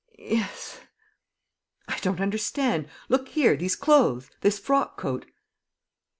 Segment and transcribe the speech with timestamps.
[0.17, 0.79] "Yes."
[1.87, 2.87] "I don't understand....
[3.07, 4.31] Look here, these clothes?
[4.41, 5.27] This frock coat?